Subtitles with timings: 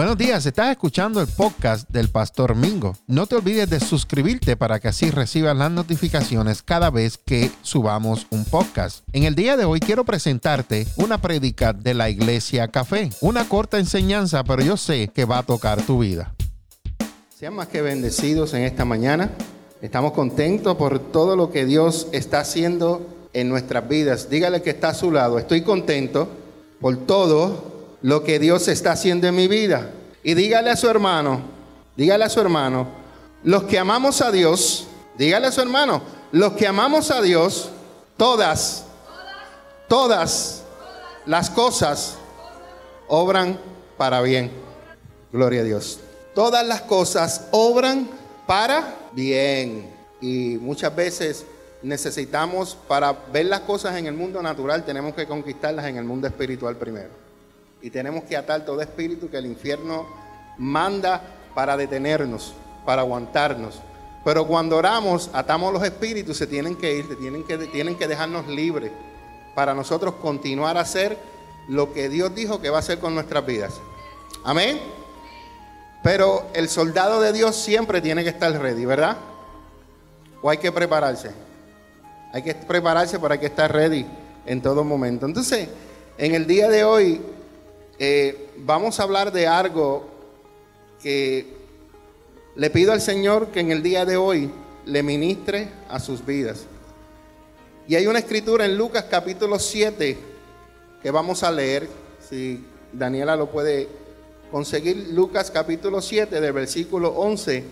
[0.00, 2.96] Buenos días, estás escuchando el podcast del Pastor Mingo.
[3.06, 8.26] No te olvides de suscribirte para que así recibas las notificaciones cada vez que subamos
[8.30, 9.06] un podcast.
[9.12, 13.10] En el día de hoy quiero presentarte una prédica de la Iglesia Café.
[13.20, 16.34] Una corta enseñanza, pero yo sé que va a tocar tu vida.
[17.38, 19.30] Sean más que bendecidos en esta mañana.
[19.82, 24.30] Estamos contentos por todo lo que Dios está haciendo en nuestras vidas.
[24.30, 25.38] Dígale que está a su lado.
[25.38, 26.26] Estoy contento
[26.80, 29.90] por todo lo que Dios está haciendo en mi vida.
[30.22, 31.40] Y dígale a su hermano,
[31.96, 32.88] dígale a su hermano,
[33.42, 34.86] los que amamos a Dios,
[35.16, 37.70] dígale a su hermano, los que amamos a Dios,
[38.16, 38.84] todas,
[39.88, 40.62] todas
[41.26, 42.16] las cosas
[43.08, 43.58] obran
[43.96, 44.50] para bien.
[45.32, 46.00] Gloria a Dios.
[46.34, 48.08] Todas las cosas obran
[48.46, 49.90] para bien.
[50.20, 51.46] Y muchas veces
[51.82, 56.26] necesitamos, para ver las cosas en el mundo natural, tenemos que conquistarlas en el mundo
[56.26, 57.29] espiritual primero
[57.82, 60.06] y tenemos que atar todo espíritu que el infierno
[60.58, 61.22] manda
[61.54, 63.80] para detenernos, para aguantarnos.
[64.24, 68.46] Pero cuando oramos, atamos los espíritus, se tienen que ir, tienen que, tienen que dejarnos
[68.48, 68.92] libres
[69.54, 71.16] para nosotros continuar a hacer
[71.68, 73.80] lo que Dios dijo que va a hacer con nuestras vidas.
[74.44, 74.78] Amén.
[76.02, 79.16] Pero el soldado de Dios siempre tiene que estar ready, ¿verdad?
[80.42, 81.30] O hay que prepararse.
[82.32, 84.06] Hay que prepararse, pero hay que estar ready
[84.46, 85.26] en todo momento.
[85.26, 85.68] Entonces,
[86.16, 87.20] en el día de hoy
[88.02, 90.08] eh, vamos a hablar de algo
[91.02, 91.54] que
[92.56, 94.50] le pido al Señor que en el día de hoy
[94.86, 96.64] le ministre a sus vidas.
[97.86, 100.16] Y hay una escritura en Lucas capítulo 7
[101.02, 101.90] que vamos a leer,
[102.26, 103.86] si Daniela lo puede
[104.50, 107.64] conseguir, Lucas capítulo 7 del versículo 11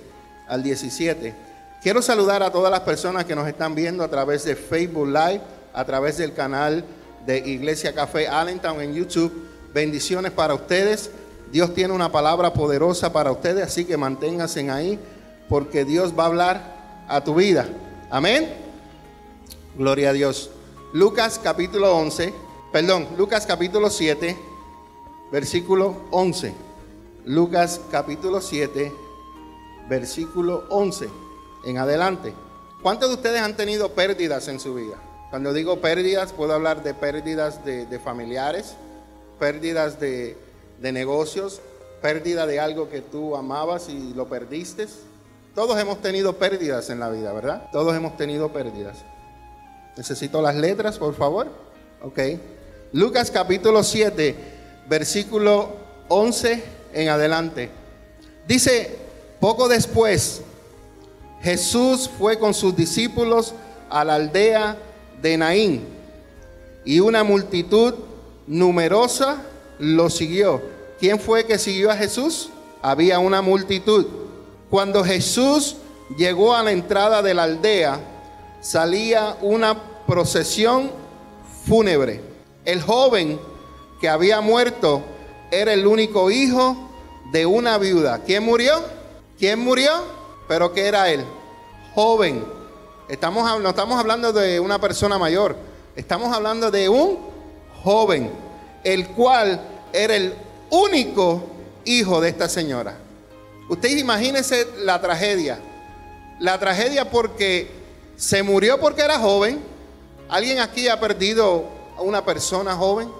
[0.46, 1.34] al 17.
[1.82, 5.40] Quiero saludar a todas las personas que nos están viendo a través de Facebook Live,
[5.72, 6.84] a través del canal
[7.24, 11.08] de Iglesia Café Allentown en YouTube Bendiciones para ustedes.
[11.52, 14.98] Dios tiene una palabra poderosa para ustedes, así que manténganse ahí,
[15.48, 17.68] porque Dios va a hablar a tu vida.
[18.10, 18.52] Amén.
[19.76, 20.50] Gloria a Dios.
[20.92, 22.34] Lucas capítulo 11,
[22.72, 24.36] perdón, Lucas capítulo 7,
[25.30, 26.52] versículo 11.
[27.26, 28.92] Lucas capítulo 7,
[29.88, 31.08] versículo 11
[31.66, 32.34] en adelante.
[32.82, 34.96] ¿Cuántos de ustedes han tenido pérdidas en su vida?
[35.30, 38.74] Cuando digo pérdidas, puedo hablar de pérdidas de, de familiares,
[39.38, 40.36] pérdidas de,
[40.80, 41.60] negocios,
[42.02, 44.86] pérdida de algo que tú amabas y lo perdiste.
[45.54, 47.68] Todos hemos tenido pérdidas en la vida, ¿verdad?
[47.72, 48.98] Todos hemos tenido pérdidas.
[49.96, 51.48] Necesito las letras, por favor.
[52.02, 52.18] Ok.
[52.92, 54.34] Lucas capítulo 7,
[54.88, 55.70] versículo
[56.08, 56.62] 11
[56.94, 57.70] en adelante.
[58.46, 58.96] Dice,
[59.40, 60.42] poco después,
[61.42, 63.54] Jesús fue con sus discípulos
[63.90, 64.76] a la aldea
[65.20, 65.86] de Naín
[66.84, 67.94] y una multitud
[68.48, 69.42] numerosa
[69.78, 70.60] lo siguió.
[70.98, 72.50] ¿Quién fue que siguió a Jesús?
[72.82, 74.06] Había una multitud.
[74.70, 75.76] Cuando Jesús
[76.16, 78.00] llegó a la entrada de la aldea,
[78.60, 79.76] salía una
[80.06, 80.90] procesión
[81.66, 82.20] fúnebre.
[82.64, 83.38] El joven
[84.00, 85.02] que había muerto
[85.50, 86.76] era el único hijo
[87.32, 88.22] de una viuda.
[88.24, 88.82] ¿Quién murió?
[89.38, 89.92] ¿Quién murió?
[90.48, 91.24] Pero ¿qué era él?
[91.94, 92.44] Joven.
[93.08, 95.56] Estamos, no estamos hablando de una persona mayor,
[95.96, 97.18] estamos hablando de un
[97.88, 98.30] joven,
[98.84, 99.58] el cual
[99.94, 100.34] era el
[100.68, 101.42] único
[101.86, 102.98] hijo de esta señora.
[103.70, 105.58] Usted imagínese la tragedia.
[106.38, 107.70] La tragedia porque
[108.14, 109.60] se murió porque era joven.
[110.28, 111.64] ¿Alguien aquí ha perdido
[111.96, 113.10] a una persona joven?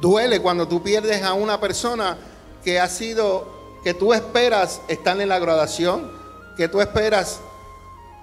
[0.00, 2.16] Duele cuando tú pierdes a una persona
[2.64, 3.46] que ha sido,
[3.84, 6.10] que tú esperas estar en la graduación,
[6.56, 7.38] que tú esperas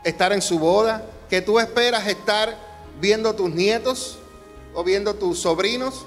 [0.04, 2.58] estar en su boda, que tú esperas estar
[3.00, 4.18] viendo tus nietos
[4.74, 6.06] o viendo tus sobrinos,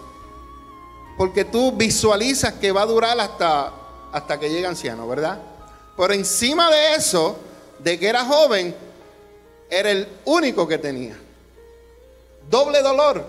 [1.17, 3.73] porque tú visualizas que va a durar hasta,
[4.13, 5.41] hasta que llegue anciano, ¿verdad?
[5.97, 7.37] Pero encima de eso,
[7.79, 8.75] de que era joven,
[9.71, 11.17] era el único que tenía.
[12.51, 13.25] Doble dolor,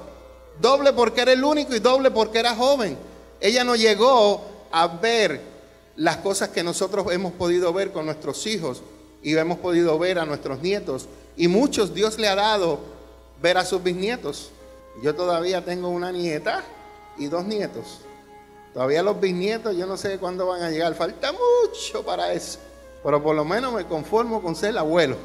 [0.60, 2.98] doble porque era el único y doble porque era joven.
[3.40, 5.42] Ella no llegó a ver
[5.96, 8.82] las cosas que nosotros hemos podido ver con nuestros hijos
[9.24, 11.08] y hemos podido ver a nuestros nietos.
[11.36, 12.80] Y muchos Dios le ha dado
[13.42, 14.52] ver a sus bisnietos.
[15.02, 16.64] Yo todavía tengo una nieta
[17.18, 18.02] y dos nietos.
[18.74, 20.94] Todavía los bisnietos, yo no sé cuándo van a llegar.
[20.96, 22.60] Falta mucho para eso.
[23.04, 25.18] Pero por lo menos me conformo con ser abuelo.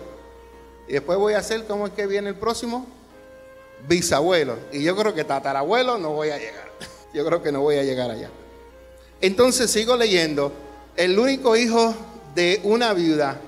[0.88, 2.86] Y después voy a ser, ¿cómo es que viene el próximo?
[3.88, 4.56] Bisabuelo.
[4.72, 6.70] Y yo creo que tatarabuelo no voy a llegar.
[7.14, 8.30] Yo creo que no voy a llegar allá.
[9.20, 10.50] Entonces sigo leyendo.
[10.96, 11.94] El único hijo
[12.34, 13.38] de una viuda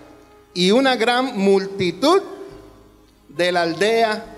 [0.52, 2.22] y una gran multitud
[3.28, 4.33] de la aldea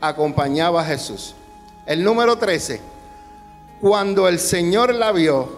[0.00, 1.34] acompañaba a Jesús.
[1.86, 2.80] El número 13.
[3.80, 5.48] Cuando el Señor la vio,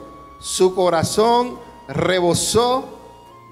[0.41, 1.59] su corazón
[1.89, 2.99] rebosó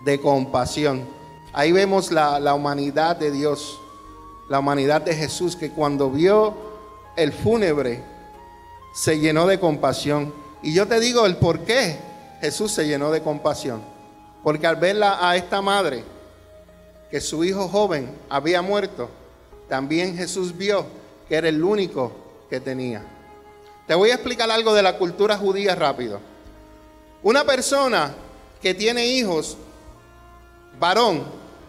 [0.04, 1.06] de compasión.
[1.52, 3.80] Ahí vemos la, la humanidad de Dios,
[4.48, 6.54] la humanidad de Jesús, que cuando vio
[7.16, 8.04] el fúnebre
[8.94, 10.32] se llenó de compasión.
[10.62, 11.98] Y yo te digo el por qué
[12.40, 13.82] Jesús se llenó de compasión.
[14.42, 16.04] Porque al verla a esta madre,
[17.10, 19.10] que su hijo joven había muerto,
[19.70, 20.84] también Jesús vio
[21.28, 22.12] que era el único
[22.50, 23.02] que tenía.
[23.86, 26.20] Te voy a explicar algo de la cultura judía rápido.
[27.22, 28.12] Una persona
[28.60, 29.56] que tiene hijos,
[30.78, 31.24] varón,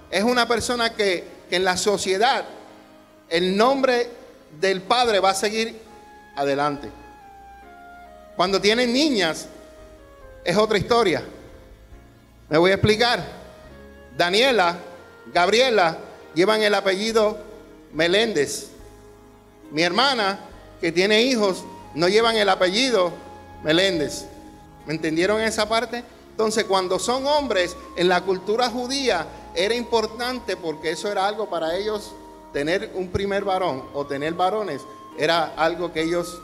[0.09, 2.45] es una persona que, en la sociedad
[3.30, 4.09] el nombre
[4.59, 5.77] del padre va a seguir
[6.38, 6.89] adelante.
[8.38, 9.47] Cuando tienen niñas,
[10.45, 11.21] es otra historia.
[12.50, 13.21] Me voy a explicar.
[14.18, 14.77] Daniela,
[15.33, 15.97] Gabriela
[16.33, 17.50] llevan el apellido
[17.93, 18.69] Meléndez.
[19.71, 20.39] Mi hermana,
[20.79, 23.11] que tiene hijos, no llevan el apellido
[23.63, 24.25] Meléndez.
[24.85, 26.03] ¿Me entendieron esa parte?
[26.31, 31.75] Entonces, cuando son hombres, en la cultura judía era importante porque eso era algo para
[31.75, 32.13] ellos,
[32.53, 34.81] tener un primer varón o tener varones,
[35.17, 36.41] era algo que ellos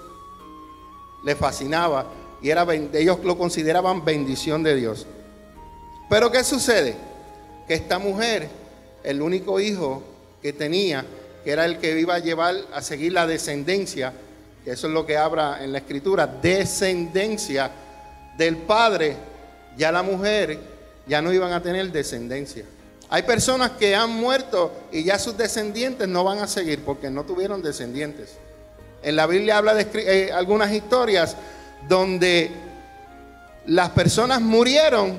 [1.24, 2.06] les fascinaba
[2.42, 5.08] y era, ellos lo consideraban bendición de Dios.
[6.10, 6.96] Pero ¿qué sucede?
[7.68, 8.50] Que esta mujer,
[9.04, 10.04] el único hijo
[10.42, 11.06] que tenía,
[11.48, 14.12] que era el que iba a llevar a seguir la descendencia,
[14.66, 17.72] que eso es lo que habla en la escritura, descendencia
[18.38, 19.16] del padre,
[19.78, 20.60] ya la mujer
[21.08, 22.66] ya no iban a tener descendencia.
[23.08, 27.24] Hay personas que han muerto y ya sus descendientes no van a seguir porque no
[27.24, 28.34] tuvieron descendientes.
[29.02, 31.38] En la Biblia habla de eh, algunas historias
[31.88, 32.52] donde
[33.66, 35.18] las personas murieron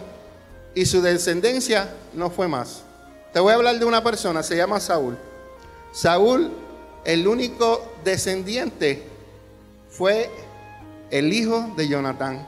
[0.75, 2.83] y su descendencia no fue más.
[3.33, 5.17] Te voy a hablar de una persona, se llama Saúl.
[5.93, 6.51] Saúl,
[7.05, 9.09] el único descendiente,
[9.91, 10.31] fue
[11.11, 12.47] el hijo de Jonatán.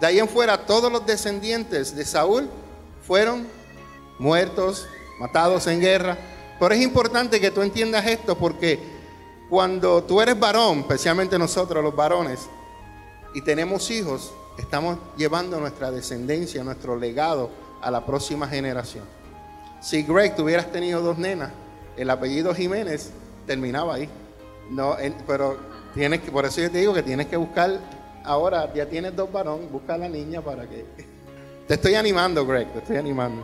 [0.00, 2.48] De ahí en fuera, todos los descendientes de Saúl
[3.06, 3.46] fueron
[4.18, 4.86] muertos,
[5.18, 6.16] matados en guerra.
[6.58, 8.78] Pero es importante que tú entiendas esto porque
[9.48, 12.40] cuando tú eres varón, especialmente nosotros los varones,
[13.34, 17.50] y tenemos hijos, estamos llevando nuestra descendencia, nuestro legado
[17.82, 19.04] a la próxima generación.
[19.80, 21.50] Si Greg tuvieras tenido dos nenas,
[21.96, 23.10] el apellido Jiménez
[23.46, 24.08] terminaba ahí.
[24.70, 24.96] No,
[25.26, 25.58] pero
[25.94, 27.78] tienes que, por eso yo te digo que tienes que buscar,
[28.24, 30.84] ahora ya tienes dos varones, busca a la niña para que...
[31.68, 33.42] Te estoy animando, Greg, te estoy animando.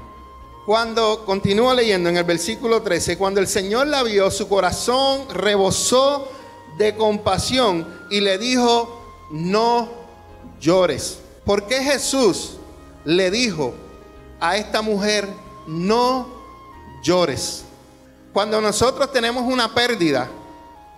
[0.66, 6.28] Cuando continúa leyendo en el versículo 13, cuando el Señor la vio, su corazón rebosó
[6.76, 9.88] de compasión y le dijo, no
[10.60, 11.18] llores.
[11.46, 12.58] ¿Por qué Jesús
[13.06, 13.72] le dijo
[14.38, 15.26] a esta mujer,
[15.66, 16.28] no
[17.02, 17.64] llores?
[18.32, 20.28] Cuando nosotros tenemos una pérdida,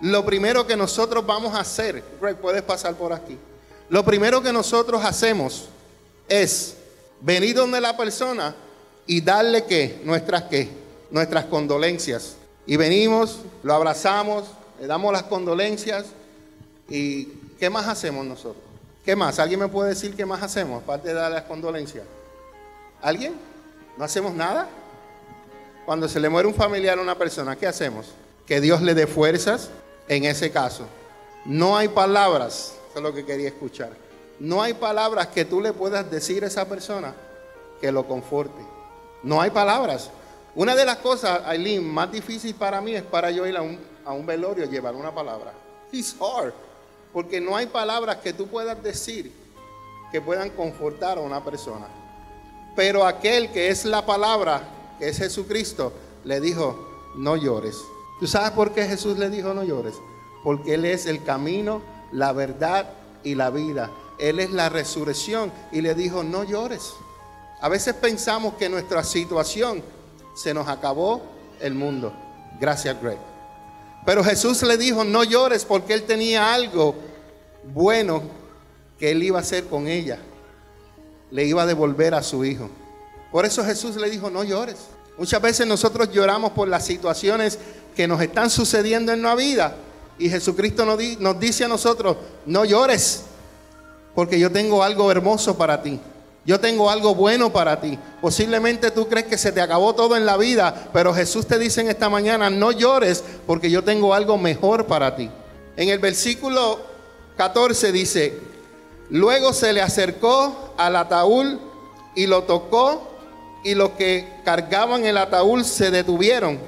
[0.01, 3.37] lo primero que nosotros vamos a hacer, Greg, puedes pasar por aquí.
[3.89, 5.69] Lo primero que nosotros hacemos
[6.27, 6.75] es
[7.21, 8.55] venir donde la persona
[9.07, 10.69] y darle que nuestras qué,
[11.09, 12.35] nuestras condolencias.
[12.65, 14.45] Y venimos, lo abrazamos,
[14.79, 16.05] le damos las condolencias
[16.89, 17.25] y
[17.59, 18.63] ¿qué más hacemos nosotros?
[19.05, 19.39] ¿Qué más?
[19.39, 22.05] ¿Alguien me puede decir qué más hacemos aparte de dar las condolencias?
[23.01, 23.33] ¿Alguien?
[23.97, 24.69] ¿No hacemos nada?
[25.85, 28.07] Cuando se le muere un familiar a una persona, ¿qué hacemos?
[28.45, 29.69] Que Dios le dé fuerzas
[30.07, 30.85] en ese caso.
[31.45, 33.91] No hay palabras, eso es lo que quería escuchar.
[34.39, 37.13] No hay palabras que tú le puedas decir a esa persona
[37.81, 38.61] que lo conforte.
[39.23, 40.09] No hay palabras.
[40.55, 43.79] Una de las cosas, Aileen, más difícil para mí es para yo ir a un,
[44.05, 45.53] a un velorio llevar una palabra.
[45.91, 46.53] It's hard.
[47.11, 49.31] Porque no hay palabras que tú puedas decir
[50.11, 51.87] que puedan confortar a una persona.
[52.75, 54.61] Pero aquel que es la palabra,
[54.99, 57.77] que es Jesucristo, le dijo, no llores.
[58.19, 59.95] ¿Tú sabes por qué Jesús le dijo no llores?
[60.43, 61.81] Porque Él es el camino,
[62.11, 62.89] la verdad
[63.23, 63.91] y la vida.
[64.19, 66.93] Él es la resurrección y le dijo, no llores.
[67.61, 69.81] A veces pensamos que nuestra situación
[70.35, 71.21] se nos acabó
[71.59, 72.13] el mundo.
[72.59, 73.17] Gracias, Greg.
[74.05, 76.95] Pero Jesús le dijo, no llores porque Él tenía algo
[77.73, 78.21] bueno
[78.99, 80.19] que Él iba a hacer con ella.
[81.31, 82.69] Le iba a devolver a su hijo.
[83.33, 84.75] Por eso Jesús le dijo, no llores.
[85.17, 87.57] Muchas veces nosotros lloramos por las situaciones
[87.95, 89.75] que nos están sucediendo en la vida.
[90.19, 93.23] Y Jesucristo nos, nos dice a nosotros, no llores,
[94.13, 95.99] porque yo tengo algo hermoso para ti.
[96.45, 97.97] Yo tengo algo bueno para ti.
[98.21, 101.81] Posiblemente tú crees que se te acabó todo en la vida, pero Jesús te dice
[101.81, 105.31] en esta mañana, no llores porque yo tengo algo mejor para ti.
[105.75, 106.81] En el versículo
[107.37, 108.39] 14 dice,
[109.09, 111.57] luego se le acercó al ataúd
[112.13, 113.12] y lo tocó
[113.63, 116.59] y los que cargaban el ataúd se detuvieron.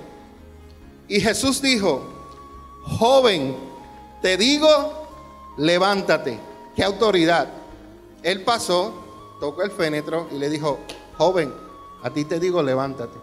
[1.07, 2.01] Y Jesús dijo,
[2.83, 3.55] joven,
[4.21, 5.07] te digo,
[5.57, 6.39] levántate.
[6.75, 7.47] ¿Qué autoridad?
[8.23, 8.93] Él pasó,
[9.39, 10.79] tocó el fénetro y le dijo,
[11.17, 11.53] joven,
[12.03, 13.17] a ti te digo, levántate.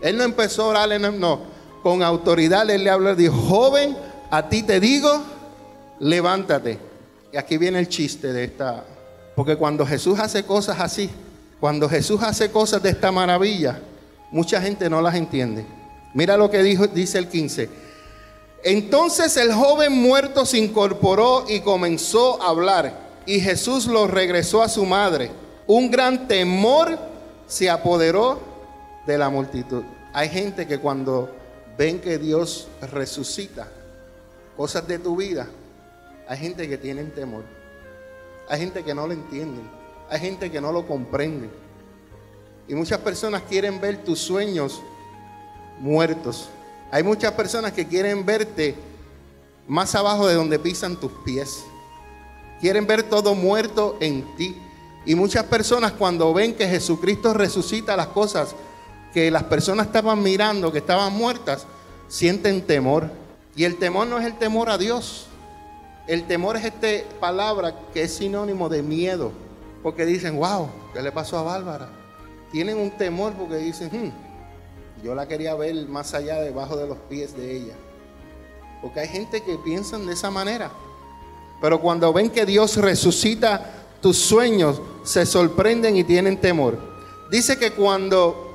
[0.00, 1.40] Él no empezó a orarle, no.
[1.82, 3.96] Con autoridad él le habló, le dijo, joven,
[4.30, 5.22] a ti te digo,
[5.98, 6.78] levántate.
[7.32, 8.84] Y aquí viene el chiste de esta,
[9.36, 11.10] porque cuando Jesús hace cosas así,
[11.60, 13.80] cuando Jesús hace cosas de esta maravilla,
[14.30, 15.66] mucha gente no las entiende.
[16.14, 17.68] Mira lo que dice el 15.
[18.64, 23.10] Entonces el joven muerto se incorporó y comenzó a hablar.
[23.26, 25.30] Y Jesús lo regresó a su madre.
[25.66, 26.98] Un gran temor
[27.46, 28.40] se apoderó
[29.06, 29.82] de la multitud.
[30.12, 31.30] Hay gente que cuando
[31.76, 33.68] ven que Dios resucita
[34.56, 35.46] cosas de tu vida,
[36.26, 37.44] hay gente que tiene temor.
[38.48, 39.60] Hay gente que no lo entiende.
[40.10, 41.48] Hay gente que no lo comprende.
[42.66, 44.82] Y muchas personas quieren ver tus sueños
[45.78, 46.48] muertos.
[46.90, 48.74] Hay muchas personas que quieren verte
[49.68, 51.64] más abajo de donde pisan tus pies.
[52.60, 54.56] Quieren ver todo muerto en ti.
[55.06, 58.54] Y muchas personas cuando ven que Jesucristo resucita las cosas
[59.14, 61.66] que las personas estaban mirando, que estaban muertas,
[62.08, 63.10] sienten temor.
[63.54, 65.26] Y el temor no es el temor a Dios.
[66.06, 66.88] El temor es esta
[67.20, 69.32] palabra que es sinónimo de miedo.
[69.82, 71.88] Porque dicen, wow, ¿qué le pasó a Bárbara?
[72.52, 76.98] Tienen un temor porque dicen, hmm, yo la quería ver más allá debajo de los
[77.08, 77.74] pies de ella.
[78.82, 80.70] Porque hay gente que piensan de esa manera.
[81.60, 86.78] Pero cuando ven que Dios resucita tus sueños, se sorprenden y tienen temor.
[87.30, 88.50] Dice que cuando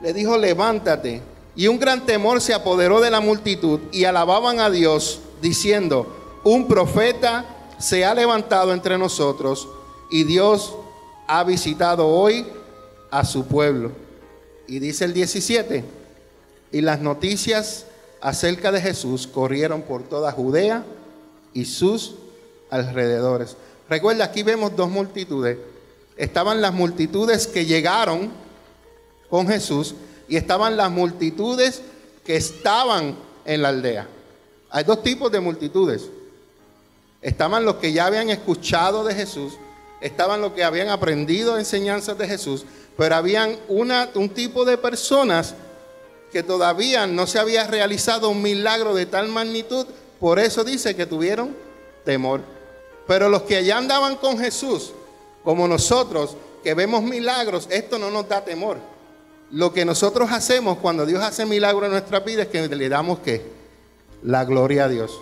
[0.00, 1.22] le dijo, levántate,
[1.54, 6.06] y un gran temor se apoderó de la multitud y alababan a Dios diciendo,
[6.44, 7.44] un profeta
[7.78, 9.68] se ha levantado entre nosotros
[10.10, 10.74] y Dios
[11.26, 12.46] ha visitado hoy
[13.10, 13.92] a su pueblo.
[14.66, 15.84] Y dice el 17,
[16.72, 17.86] y las noticias
[18.20, 20.84] acerca de Jesús corrieron por toda Judea
[21.54, 22.16] y sus
[22.70, 23.56] alrededores.
[23.88, 25.58] Recuerda, aquí vemos dos multitudes.
[26.16, 28.30] Estaban las multitudes que llegaron
[29.30, 29.94] con Jesús
[30.28, 31.82] y estaban las multitudes
[32.24, 34.08] que estaban en la aldea.
[34.70, 36.10] Hay dos tipos de multitudes.
[37.22, 39.54] Estaban los que ya habían escuchado de Jesús,
[40.00, 42.64] estaban los que habían aprendido enseñanzas de Jesús,
[42.96, 45.54] pero habían una, un tipo de personas
[46.32, 49.86] que todavía no se había realizado un milagro de tal magnitud,
[50.20, 51.56] por eso dice que tuvieron
[52.04, 52.42] temor.
[53.06, 54.92] Pero los que allá andaban con Jesús,
[55.42, 58.78] como nosotros, que vemos milagros, esto no nos da temor.
[59.50, 63.20] Lo que nosotros hacemos cuando Dios hace milagros en nuestra vida es que le damos
[63.20, 63.42] qué?
[64.22, 65.18] La gloria a Dios.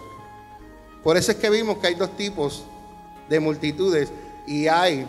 [1.04, 2.64] Por eso es que vimos que hay dos tipos
[3.28, 4.08] de multitudes
[4.46, 5.06] y hay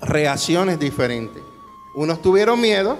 [0.00, 1.42] reacciones diferentes.
[1.94, 2.96] Unos tuvieron miedo,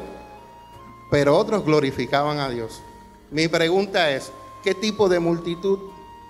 [1.11, 2.81] pero otros glorificaban a Dios.
[3.31, 4.31] Mi pregunta es,
[4.63, 5.79] ¿qué tipo de multitud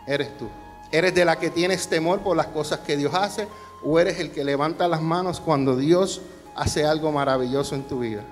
[0.06, 0.48] eres tú?
[0.92, 3.48] ¿Eres de la que tienes temor por las cosas que Dios hace
[3.84, 6.22] o eres el que levanta las manos cuando Dios
[6.54, 8.24] hace algo maravilloso en tu vida?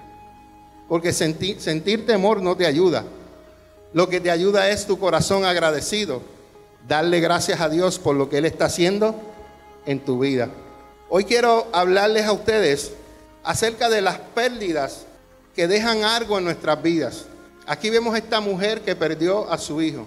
[0.88, 3.04] Porque sentir, sentir temor no te ayuda.
[3.92, 6.22] Lo que te ayuda es tu corazón agradecido.
[6.86, 9.14] Darle gracias a Dios por lo que Él está haciendo
[9.86, 10.48] en tu vida.
[11.08, 12.92] Hoy quiero hablarles a ustedes
[13.42, 15.06] acerca de las pérdidas
[15.54, 17.26] que dejan algo en nuestras vidas.
[17.66, 20.06] Aquí vemos a esta mujer que perdió a su hijo.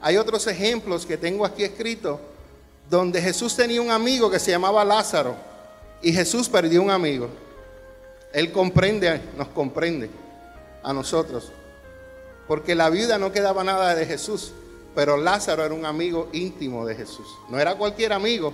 [0.00, 2.18] Hay otros ejemplos que tengo aquí escritos
[2.90, 5.36] donde Jesús tenía un amigo que se llamaba Lázaro
[6.02, 7.28] y Jesús perdió un amigo.
[8.32, 10.10] Él comprende, nos comprende
[10.82, 11.52] a nosotros.
[12.48, 14.52] Porque la viuda no quedaba nada de Jesús,
[14.94, 17.26] pero Lázaro era un amigo íntimo de Jesús.
[17.48, 18.52] No era cualquier amigo,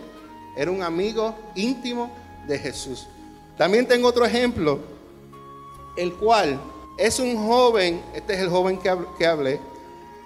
[0.58, 2.10] era un amigo íntimo
[2.48, 3.06] de Jesús.
[3.56, 4.80] También tengo otro ejemplo,
[5.96, 6.60] el cual
[6.98, 9.60] es un joven, este es el joven que, hablé.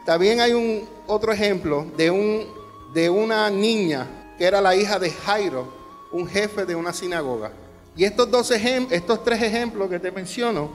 [0.06, 2.46] También hay un otro ejemplo de, un,
[2.94, 4.06] de una niña
[4.38, 5.70] que era la hija de Jairo,
[6.12, 7.52] un jefe de una sinagoga.
[7.94, 10.70] Y estos, dos estos tres ejemplos que te menciono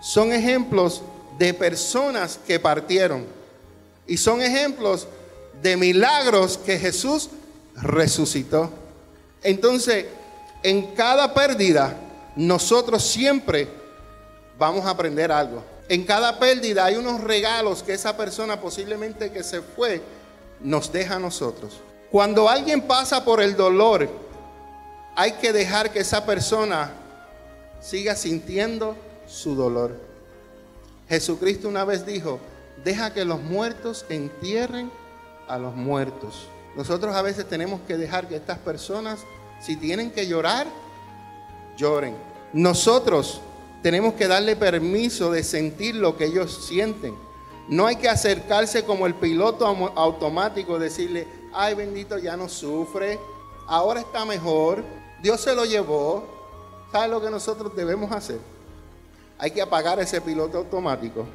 [0.00, 1.02] son ejemplos
[1.38, 3.26] de personas que partieron.
[4.06, 5.06] Y son ejemplos
[5.62, 7.28] de milagros que Jesús
[7.74, 8.70] resucitó.
[9.42, 10.06] Entonces,
[10.62, 11.96] en cada pérdida,
[12.36, 13.68] nosotros siempre
[14.58, 15.62] vamos a aprender algo.
[15.88, 20.00] En cada pérdida hay unos regalos que esa persona posiblemente que se fue
[20.60, 21.80] nos deja a nosotros.
[22.10, 24.08] Cuando alguien pasa por el dolor,
[25.16, 26.92] hay que dejar que esa persona
[27.80, 28.96] siga sintiendo
[29.26, 29.98] su dolor.
[31.08, 32.38] Jesucristo una vez dijo,
[32.84, 34.90] deja que los muertos entierren
[35.48, 36.46] a los muertos.
[36.76, 39.20] Nosotros a veces tenemos que dejar que estas personas,
[39.60, 40.66] si tienen que llorar,
[41.76, 42.16] lloren.
[42.52, 43.40] Nosotros
[43.82, 47.14] tenemos que darle permiso de sentir lo que ellos sienten.
[47.68, 53.18] No hay que acercarse como el piloto automático, decirle, ay bendito, ya no sufre,
[53.66, 54.82] ahora está mejor,
[55.22, 56.24] Dios se lo llevó.
[56.90, 58.38] ¿Sabes lo que nosotros debemos hacer?
[59.38, 61.26] Hay que apagar ese piloto automático,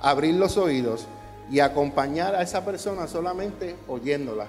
[0.00, 1.06] abrir los oídos
[1.50, 4.46] y acompañar a esa persona solamente oyéndola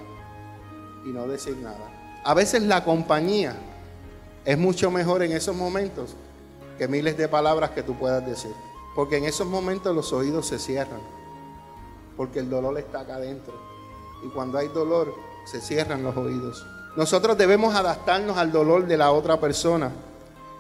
[1.06, 2.22] y no decir nada.
[2.24, 3.56] A veces la compañía
[4.46, 6.16] es mucho mejor en esos momentos
[6.78, 8.52] que miles de palabras que tú puedas decir.
[8.96, 11.02] Porque en esos momentos los oídos se cierran.
[12.16, 13.54] Porque el dolor está acá adentro.
[14.26, 15.14] Y cuando hay dolor,
[15.46, 16.66] se cierran los oídos.
[16.96, 19.92] Nosotros debemos adaptarnos al dolor de la otra persona.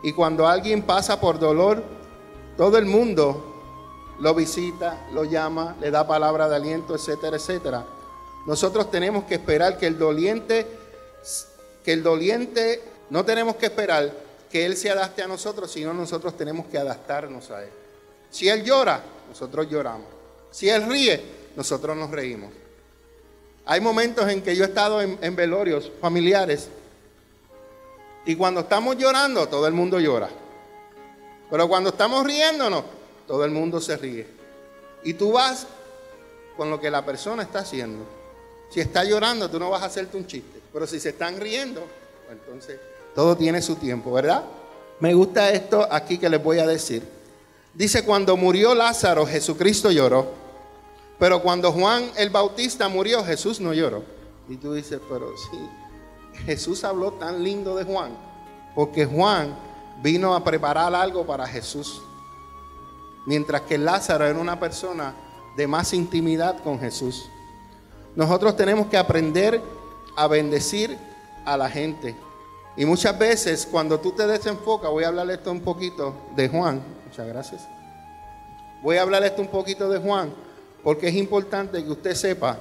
[0.03, 1.81] Y cuando alguien pasa por dolor,
[2.57, 3.54] todo el mundo
[4.19, 7.85] lo visita, lo llama, le da palabra de aliento, etcétera, etcétera.
[8.45, 10.67] Nosotros tenemos que esperar que el doliente,
[11.83, 14.11] que el doliente, no tenemos que esperar
[14.51, 17.69] que él se adapte a nosotros, sino nosotros tenemos que adaptarnos a él.
[18.29, 20.07] Si él llora, nosotros lloramos.
[20.51, 21.21] Si él ríe,
[21.55, 22.51] nosotros nos reímos.
[23.65, 26.69] Hay momentos en que yo he estado en, velorios familiares
[28.25, 30.29] y cuando estamos llorando, todo el mundo llora.
[31.49, 32.83] Pero cuando estamos riéndonos,
[33.27, 34.27] todo el mundo se ríe.
[35.03, 35.67] Y tú vas
[36.57, 38.05] con lo que la persona está haciendo.
[38.69, 40.61] Si está llorando, tú no vas a hacerte un chiste.
[40.73, 41.81] Pero si se están riendo,
[42.25, 42.79] pues entonces
[43.13, 44.43] todo tiene su tiempo, ¿verdad?
[44.99, 47.03] Me gusta esto aquí que les voy a decir.
[47.73, 50.27] Dice, cuando murió Lázaro, Jesucristo lloró.
[51.19, 54.03] Pero cuando Juan el Bautista murió, Jesús no lloró.
[54.49, 55.57] Y tú dices, pero sí,
[56.45, 58.11] Jesús habló tan lindo de Juan,
[58.75, 59.57] porque Juan
[60.01, 62.01] vino a preparar algo para Jesús.
[63.25, 65.13] Mientras que Lázaro era una persona
[65.55, 67.29] de más intimidad con Jesús.
[68.15, 69.61] Nosotros tenemos que aprender
[70.15, 70.97] a bendecir
[71.45, 72.15] a la gente.
[72.77, 76.81] Y muchas veces cuando tú te desenfocas, voy a hablar esto un poquito de Juan.
[77.07, 77.67] Muchas gracias.
[78.83, 80.33] Voy a hablar esto un poquito de Juan
[80.83, 82.59] porque es importante que usted sepa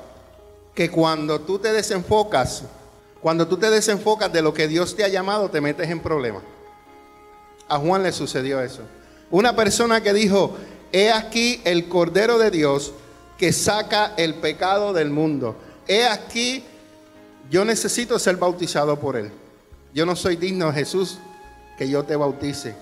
[0.75, 2.65] que cuando tú te desenfocas,
[3.21, 6.43] cuando tú te desenfocas de lo que Dios te ha llamado, te metes en problemas.
[7.69, 8.83] A Juan le sucedió eso.
[9.31, 10.57] Una persona que dijo,
[10.93, 12.93] he aquí el Cordero de Dios
[13.39, 15.57] que saca el pecado del mundo.
[15.89, 16.65] He aquí,
[17.51, 19.31] yo necesito ser bautizado por Él.
[19.93, 21.19] Yo no soy digno, Jesús,
[21.79, 22.75] que yo te bautice.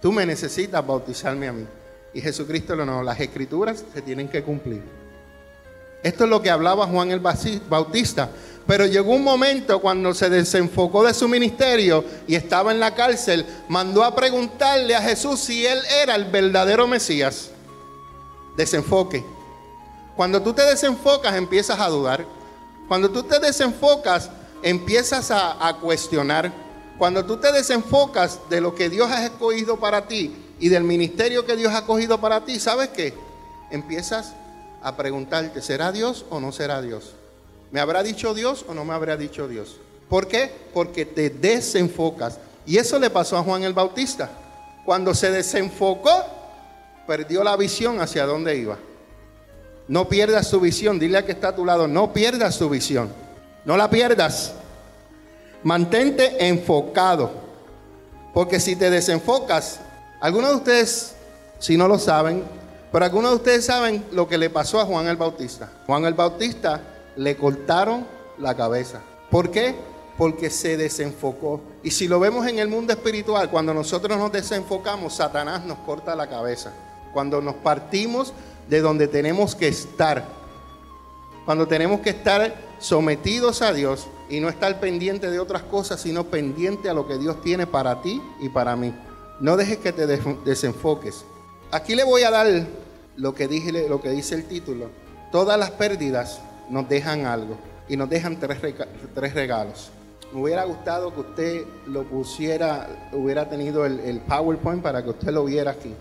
[0.00, 1.66] Tú me necesitas bautizarme a mí.
[2.14, 4.82] Y Jesucristo lo no, las escrituras se tienen que cumplir.
[6.02, 8.30] Esto es lo que hablaba Juan el Bautista.
[8.66, 13.44] Pero llegó un momento cuando se desenfocó de su ministerio y estaba en la cárcel,
[13.68, 17.50] mandó a preguntarle a Jesús si él era el verdadero Mesías.
[18.56, 19.24] Desenfoque.
[20.16, 22.24] Cuando tú te desenfocas empiezas a dudar.
[22.86, 24.30] Cuando tú te desenfocas
[24.62, 26.52] empiezas a, cuestionar.
[26.98, 31.44] Cuando tú te desenfocas de lo que Dios ha escogido para ti, y del ministerio
[31.44, 33.14] que Dios ha cogido para ti, ¿sabes qué?
[33.72, 34.32] Empiezas
[34.80, 37.16] a preguntarte, ¿será Dios o no será Dios?
[37.72, 39.78] ¿Me habrá dicho Dios o no me habrá dicho Dios?
[40.08, 40.52] ¿Por qué?
[40.74, 42.38] Porque te desenfocas.
[42.66, 44.30] Y eso le pasó a Juan el Bautista.
[44.84, 46.10] Cuando se desenfocó,
[47.06, 48.76] perdió la visión hacia dónde iba.
[49.88, 50.98] No pierdas tu visión.
[50.98, 53.10] Dile a que está a tu lado, no pierdas tu visión.
[53.64, 54.52] No la pierdas.
[55.62, 57.32] Mantente enfocado.
[58.34, 59.80] Porque si te desenfocas,
[60.20, 61.14] algunos de ustedes,
[61.58, 62.44] si no lo saben,
[62.92, 65.70] pero algunos de ustedes saben lo que le pasó a Juan el Bautista.
[65.86, 68.06] Juan el Bautista le cortaron
[68.38, 69.00] la cabeza.
[69.30, 69.74] ¿Por qué?
[70.18, 71.60] Porque se desenfocó.
[71.82, 76.14] Y si lo vemos en el mundo espiritual, cuando nosotros nos desenfocamos, Satanás nos corta
[76.14, 76.72] la cabeza.
[77.12, 78.32] Cuando nos partimos
[78.68, 80.24] de donde tenemos que estar.
[81.44, 86.24] Cuando tenemos que estar sometidos a Dios y no estar pendiente de otras cosas, sino
[86.24, 88.94] pendiente a lo que Dios tiene para ti y para mí.
[89.40, 91.24] No dejes que te desenfoques.
[91.70, 92.46] Aquí le voy a dar
[93.16, 94.90] lo que, dije, lo que dice el título.
[95.32, 96.40] Todas las pérdidas
[96.72, 97.56] nos dejan algo
[97.88, 98.58] y nos dejan tres,
[99.14, 99.90] tres regalos.
[100.32, 105.44] Me hubiera gustado que usted lo pusiera, hubiera tenido el, PowerPoint para que usted lo
[105.44, 105.94] viera aquí.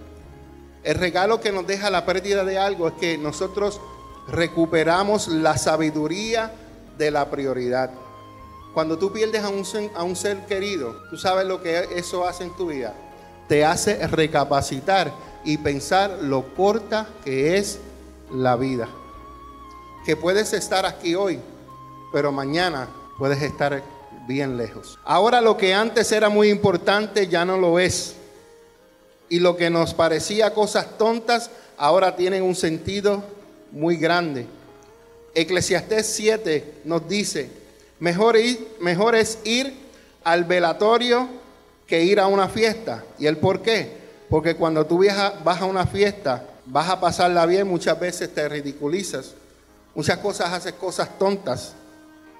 [0.84, 3.80] El regalo que nos deja la pérdida de algo es que nosotros
[4.28, 6.52] recuperamos la sabiduría
[6.98, 7.92] de la prioridad.
[8.74, 12.46] Cuando tú pierdes a un, a un ser querido, tú sabes lo que eso hace
[12.46, 12.96] en tu vida
[13.52, 15.12] te hace recapacitar
[15.44, 17.80] y pensar lo corta que es
[18.34, 18.88] la vida.
[20.06, 21.40] Que puedes estar aquí hoy,
[22.12, 23.84] pero mañana puedes estar
[24.28, 24.98] bien lejos.
[25.04, 28.16] Ahora lo que antes era muy importante ya no lo es.
[29.30, 33.24] Y lo que nos parecía cosas tontas ahora tienen un sentido
[33.72, 34.46] muy grande.
[35.34, 37.50] Eclesiastés 7 nos dice,
[38.00, 38.68] mejor, ir,
[39.16, 39.74] es ir
[40.24, 41.28] al velatorio
[41.88, 43.04] que ir a una fiesta.
[43.18, 44.02] ¿Y el por qué?
[44.30, 48.48] Porque cuando tú viajas, vas a una fiesta, vas a pasarla bien, muchas veces te
[48.48, 49.34] ridiculizas.
[49.96, 51.74] Muchas cosas haces cosas tontas.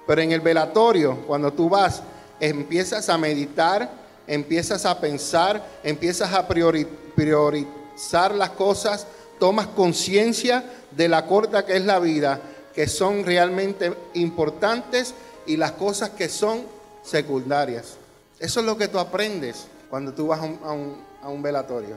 [0.06, 2.02] Pero en el velatorio, cuando tú vas,
[2.40, 9.06] empiezas a meditar empiezas a pensar, empiezas a priorizar las cosas,
[9.38, 12.40] tomas conciencia de la corta que es la vida,
[12.74, 15.14] que son realmente importantes
[15.46, 16.62] y las cosas que son
[17.02, 17.96] secundarias.
[18.38, 21.96] Eso es lo que tú aprendes cuando tú vas a un, a un velatorio.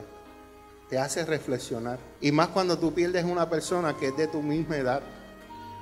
[0.90, 1.98] Te hace reflexionar.
[2.20, 5.02] Y más cuando tú pierdes una persona que es de tu misma edad.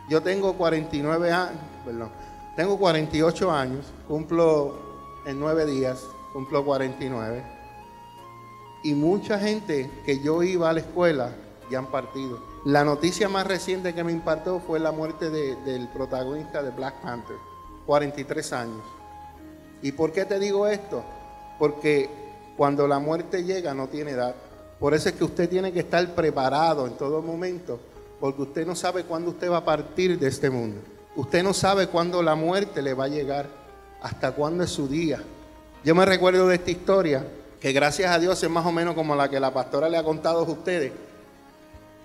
[0.08, 2.10] Yo tengo 49 años, perdón,
[2.56, 4.78] tengo 48 años, cumplo
[5.26, 7.42] en nueve días, cumplo 49.
[8.82, 11.32] Y mucha gente que yo iba a la escuela
[11.70, 12.38] ya han partido.
[12.64, 17.36] La noticia más reciente que me impactó fue la muerte del protagonista de Black Panther,
[17.86, 18.82] 43 años.
[19.82, 21.02] ¿Y por qué te digo esto?
[21.58, 22.08] Porque
[22.56, 24.34] cuando la muerte llega no tiene edad.
[24.78, 27.80] Por eso es que usted tiene que estar preparado en todo momento,
[28.20, 30.80] porque usted no sabe cuándo usted va a partir de este mundo.
[31.16, 33.46] Usted no sabe cuándo la muerte le va a llegar,
[34.02, 35.22] hasta cuándo es su día.
[35.84, 37.26] Yo me recuerdo de esta historia,
[37.60, 40.02] que gracias a Dios es más o menos como la que la pastora le ha
[40.02, 40.92] contado a ustedes,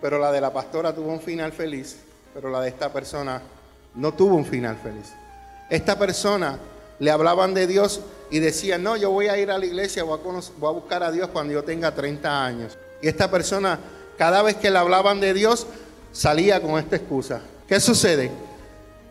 [0.02, 1.98] pero la de la pastora tuvo un final feliz,
[2.34, 3.42] pero la de esta persona
[3.96, 5.12] no tuvo un final feliz.
[5.70, 6.58] Esta persona
[7.00, 10.20] le hablaban de Dios y decían, no, yo voy a ir a la iglesia, voy
[10.20, 12.78] a, voy a buscar a Dios cuando yo tenga 30 años.
[13.02, 13.80] Y esta persona,
[14.18, 15.68] cada vez que le hablaban de Dios,
[16.12, 17.42] salía con esta excusa.
[17.68, 18.32] ¿Qué sucede?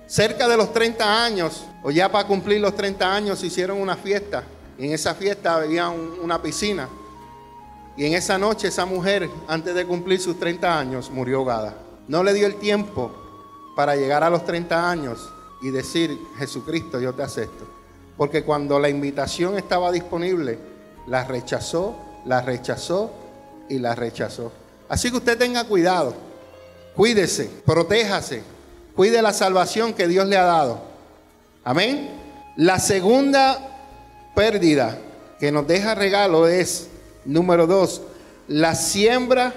[0.06, 4.42] Cerca de los 30 años, o ya para cumplir los 30 años, hicieron una fiesta.
[4.78, 6.88] Y en esa fiesta había una piscina.
[7.96, 11.76] Y en esa noche esa mujer, antes de cumplir sus 30 años, murió ahogada.
[12.06, 13.12] No le dio el tiempo
[13.76, 15.28] para llegar a los 30 años
[15.62, 17.66] y decir, Jesucristo, yo te acepto.
[18.16, 20.58] Porque cuando la invitación estaba disponible,
[21.06, 23.10] la rechazó, la rechazó
[23.68, 24.52] y la rechazó.
[24.88, 26.14] Así que usted tenga cuidado,
[26.98, 28.42] cuídese, protéjase,
[28.96, 30.80] cuide la salvación que Dios le ha dado.
[31.62, 32.10] Amén.
[32.56, 34.98] La segunda pérdida
[35.38, 36.88] que nos deja regalo es,
[37.24, 38.02] número dos,
[38.48, 39.54] la siembra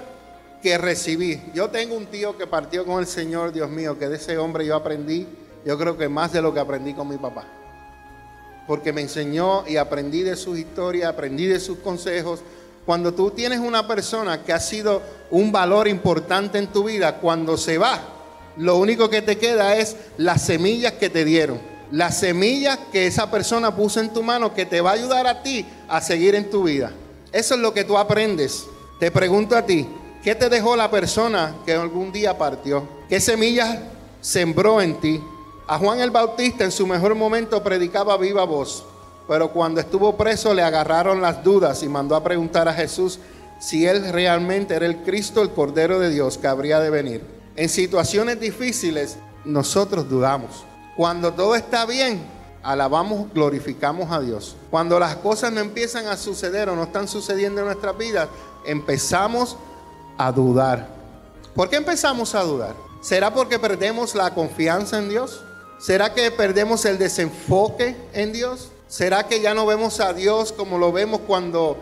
[0.62, 1.42] que recibí.
[1.52, 4.64] Yo tengo un tío que partió con el Señor, Dios mío, que de ese hombre
[4.64, 5.26] yo aprendí,
[5.66, 7.44] yo creo que más de lo que aprendí con mi papá.
[8.68, 12.44] Porque me enseñó y aprendí de sus historias, aprendí de sus consejos.
[12.84, 17.56] Cuando tú tienes una persona que ha sido un valor importante en tu vida, cuando
[17.56, 18.00] se va,
[18.56, 21.60] lo único que te queda es las semillas que te dieron.
[21.90, 25.42] Las semillas que esa persona puso en tu mano que te va a ayudar a
[25.42, 26.90] ti a seguir en tu vida.
[27.32, 28.64] Eso es lo que tú aprendes.
[28.98, 29.88] Te pregunto a ti,
[30.22, 32.86] ¿qué te dejó la persona que algún día partió?
[33.08, 33.78] ¿Qué semillas
[34.20, 35.22] sembró en ti?
[35.66, 38.84] A Juan el Bautista en su mejor momento predicaba viva voz,
[39.32, 43.18] pero cuando estuvo preso le agarraron las dudas y mandó a preguntar a Jesús
[43.58, 47.24] si él realmente era el Cristo, el Cordero de Dios que habría de venir.
[47.56, 49.16] En situaciones difíciles
[49.46, 50.66] nosotros dudamos.
[50.98, 52.22] Cuando todo está bien,
[52.62, 54.54] alabamos, glorificamos a Dios.
[54.70, 58.28] Cuando las cosas no empiezan a suceder o no están sucediendo en nuestras vidas,
[58.66, 59.56] empezamos
[60.18, 60.88] a dudar.
[61.54, 62.74] ¿Por qué empezamos a dudar?
[63.00, 65.42] ¿Será porque perdemos la confianza en Dios?
[65.78, 68.72] ¿Será que perdemos el desenfoque en Dios?
[68.92, 71.78] ¿Será que ya no vemos a Dios como lo vemos cuando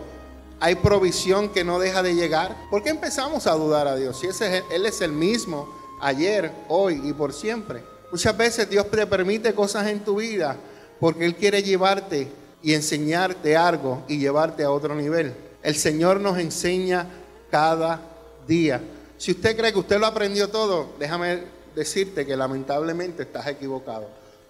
[0.61, 2.55] hay provisión que no deja de llegar.
[2.69, 4.17] ¿Por qué empezamos a dudar a Dios?
[4.17, 5.67] Si ese Él es el mismo
[5.99, 7.83] ayer, hoy y por siempre.
[8.13, 10.55] Muchas veces Dios te permite cosas en tu vida
[11.01, 12.31] porque Él quiere llevarte
[12.63, 15.35] y enseñarte algo y llevarte a otro nivel.
[15.63, 17.07] El Señor nos enseña
[17.49, 17.99] cada
[18.47, 18.81] día.
[19.17, 21.43] Si usted cree que usted lo aprendió todo, déjame
[21.75, 24.07] decirte que lamentablemente estás equivocado.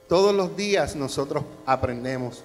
[0.07, 2.43] Todos los días nosotros aprendemos.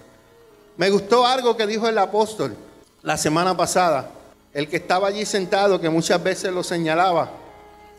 [0.76, 2.54] Me gustó algo que dijo el apóstol
[3.02, 4.10] la semana pasada,
[4.52, 7.30] el que estaba allí sentado, que muchas veces lo señalaba,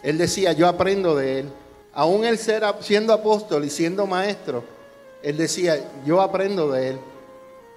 [0.04, 1.50] él decía, yo aprendo de él.
[1.94, 4.64] Aún él siendo apóstol y siendo maestro,
[5.24, 7.00] él decía, yo aprendo de él.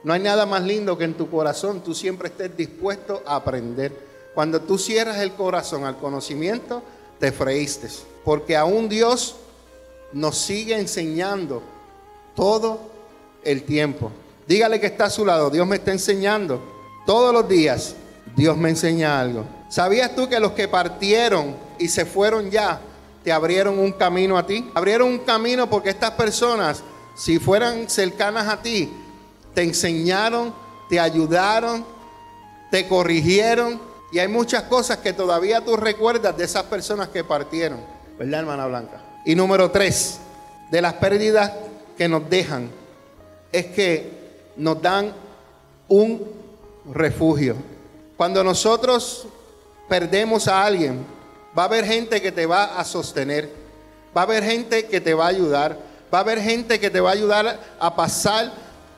[0.02, 3.92] No hay nada más lindo que en tu corazón tú siempre estés dispuesto a aprender.
[4.34, 6.82] Cuando tú cierras el corazón al conocimiento,
[7.18, 7.88] te freíste.
[8.24, 9.36] Porque aún Dios
[10.12, 11.62] nos sigue enseñando
[12.34, 12.80] todo
[13.44, 14.10] el tiempo.
[14.50, 16.60] Dígale que está a su lado, Dios me está enseñando
[17.06, 17.94] todos los días
[18.34, 19.44] Dios me enseña algo.
[19.68, 22.80] ¿Sabías tú que los que partieron y se fueron ya,
[23.22, 24.68] te abrieron un camino a ti?
[24.74, 26.82] Abrieron un camino porque estas personas,
[27.14, 28.92] si fueran cercanas a ti,
[29.54, 30.52] te enseñaron,
[30.88, 31.84] te ayudaron,
[32.70, 33.80] te corrigieron.
[34.12, 37.80] Y hay muchas cosas que todavía tú recuerdas de esas personas que partieron.
[38.18, 39.00] ¿Verdad, hermana Blanca?
[39.24, 40.18] Y número tres,
[40.70, 41.52] de las pérdidas
[41.96, 42.70] que nos dejan,
[43.52, 44.19] es que
[44.60, 45.12] nos dan
[45.88, 46.22] un
[46.92, 47.56] refugio.
[48.16, 49.26] Cuando nosotros
[49.88, 51.04] perdemos a alguien,
[51.58, 53.50] va a haber gente que te va a sostener,
[54.14, 55.78] va a haber gente que te va a ayudar,
[56.12, 58.52] va a haber gente que te va a ayudar a pasar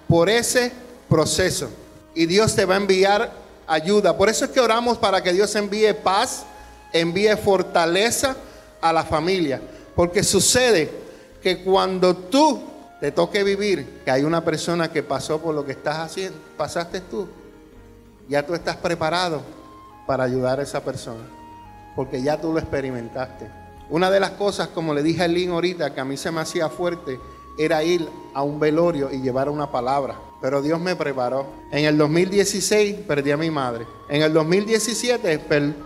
[0.08, 0.72] por ese
[1.08, 1.70] proceso.
[2.14, 3.32] y Dios te va a enviar
[3.66, 4.18] ayuda.
[4.18, 6.44] Por eso es que oramos para que Dios envíe paz,
[6.92, 8.36] envíe fortaleza
[8.82, 9.62] a la familia.
[9.94, 10.90] Porque sucede
[11.42, 12.71] que cuando tú
[13.02, 17.00] te toque vivir, que hay una persona que pasó por lo que estás haciendo, pasaste
[17.00, 17.26] tú,
[18.28, 19.42] ya tú estás preparado
[20.06, 21.24] para ayudar a esa persona.
[21.96, 23.50] Porque ya tú lo experimentaste.
[23.90, 26.42] Una de las cosas, como le dije a Lynn ahorita, que a mí se me
[26.42, 27.18] hacía fuerte,
[27.58, 30.14] era ir a un velorio y llevar una palabra.
[30.40, 31.46] Pero Dios me preparó.
[31.72, 33.84] En el 2016 perdí a mi madre.
[34.08, 35.40] En el 2017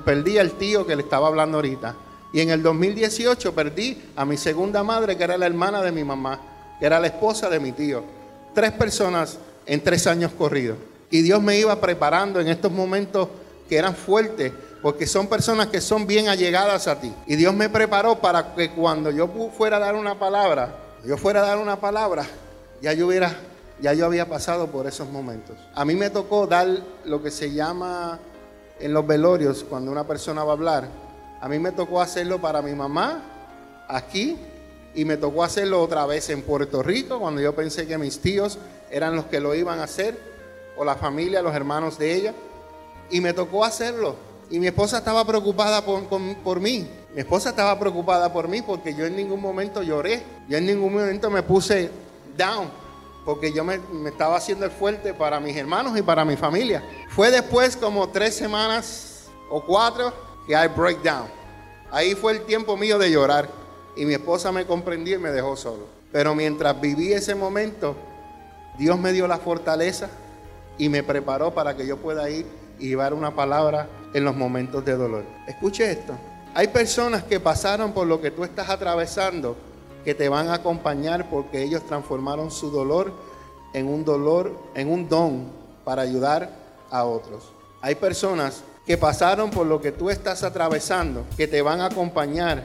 [0.05, 1.95] perdí al tío que le estaba hablando ahorita.
[2.35, 6.05] Y en el 2018 perdí a mi segunda madre, que era la hermana de mi
[6.05, 8.03] mamá, que era la esposa de mi tío.
[8.55, 10.79] Tres personas en tres años corridos.
[11.11, 13.29] Y Dios me iba preparando en estos momentos
[13.69, 17.13] que eran fuertes, porque son personas que son bien allegadas a ti.
[17.27, 21.41] Y Dios me preparó para que cuando yo fuera a dar una palabra, yo fuera
[21.43, 22.25] a dar una palabra,
[22.81, 23.35] ya yo hubiera,
[23.81, 25.57] ya yo había pasado por esos momentos.
[25.75, 26.69] A mí me tocó dar
[27.05, 28.19] lo que se llama
[28.79, 30.89] en los velorios, cuando una persona va a hablar,
[31.41, 33.23] a mí me tocó hacerlo para mi mamá
[33.89, 34.37] aquí
[34.97, 38.59] y me tocó hacerlo otra vez en Puerto Rico, cuando yo pensé que mis tíos
[38.91, 40.19] eran los que lo iban a hacer,
[40.77, 42.35] o la familia, los hermanos de ella,
[43.11, 44.17] y me tocó hacerlo.
[44.51, 46.89] Y mi esposa estaba preocupada por, por mí.
[47.15, 50.23] Mi esposa estaba preocupada por mí porque yo en ningún momento lloré.
[50.49, 51.91] Yo en ningún momento me puse
[52.37, 52.69] down.
[53.25, 56.85] Porque yo me, me estaba haciendo el fuerte para mis hermanos y para mi familia.
[57.09, 60.13] Fue después como tres semanas o cuatro
[60.47, 61.27] que I break down.
[61.91, 63.66] Ahí fue el tiempo mío de llorar.
[63.97, 65.87] Y mi esposa me comprendió y me dejó solo.
[66.13, 67.97] Pero mientras viví ese momento,
[68.79, 70.09] Dios me dio la fortaleza
[70.79, 72.47] y me preparó para que yo pueda ir
[72.79, 75.25] y llevar una palabra en los momentos de dolor.
[75.47, 76.13] Escuche esto.
[76.55, 79.57] Hay personas que pasaron por lo que tú estás atravesando
[80.05, 83.13] que te van a acompañar porque ellos transformaron su dolor
[83.73, 85.51] en un dolor, en un don
[85.85, 86.51] para ayudar
[86.91, 87.51] a otros.
[87.83, 92.65] Hay personas que pasaron por lo que tú estás atravesando que te van a acompañar